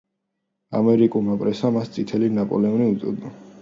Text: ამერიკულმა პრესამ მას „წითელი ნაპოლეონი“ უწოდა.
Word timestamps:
ამერიკულმა 0.79 1.37
პრესამ 1.43 1.79
მას 1.79 1.95
„წითელი 1.99 2.35
ნაპოლეონი“ 2.43 2.93
უწოდა. 2.97 3.39